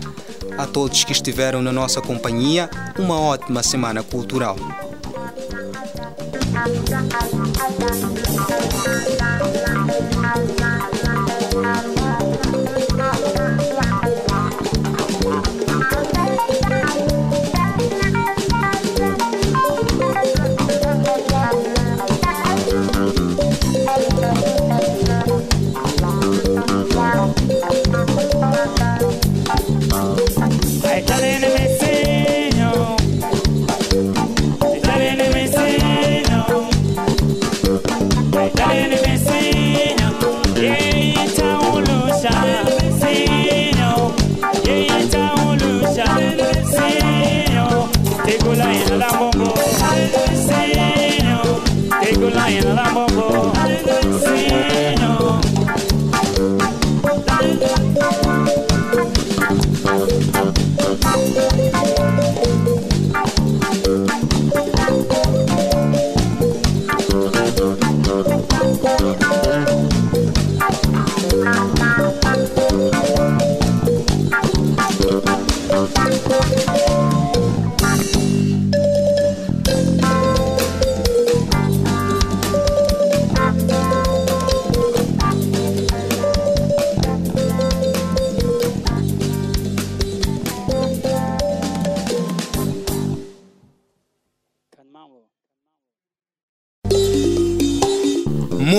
A 0.57 0.65
todos 0.65 1.03
que 1.03 1.11
estiveram 1.11 1.61
na 1.61 1.71
nossa 1.71 2.01
companhia, 2.01 2.69
uma 2.97 3.19
ótima 3.19 3.61
semana 3.61 4.01
cultural. 4.01 4.55
échale 30.97 31.44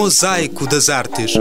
Mosaico 0.06 0.66
das 0.66 0.88
Artes. 0.88 1.34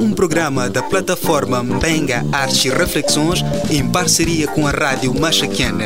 Um 0.00 0.12
programa 0.12 0.68
da 0.68 0.82
plataforma 0.82 1.62
Mbenga 1.62 2.24
Artes 2.32 2.64
e 2.64 2.68
Reflexões 2.68 3.44
em 3.70 3.88
parceria 3.88 4.46
com 4.48 4.66
a 4.66 4.70
Rádio 4.70 5.14
Machaquiana. 5.14 5.84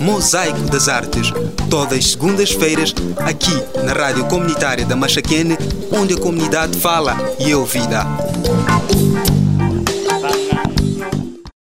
Mosaico 0.00 0.60
das 0.70 0.88
Artes. 0.88 1.32
Todas 1.68 1.98
as 1.98 2.10
segundas-feiras, 2.12 2.94
aqui 3.18 3.52
na 3.84 3.92
Rádio 3.92 4.26
Comunitária 4.26 4.84
da 4.84 4.96
Machaquiane, 4.96 5.56
onde 5.92 6.14
a 6.14 6.18
comunidade 6.18 6.78
fala 6.78 7.16
e 7.38 7.50
é 7.50 7.56
ouvida. 7.56 8.06